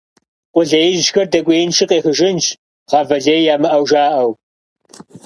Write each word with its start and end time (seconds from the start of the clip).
Къулеижьхэр 0.53 1.27
дэкӀуеинщи 1.31 1.85
къехыжынщ, 1.89 2.45
гъавэ 2.89 3.17
лей 3.25 3.41
ямыӀэу 3.53 3.85
жаӀэу. 3.89 4.31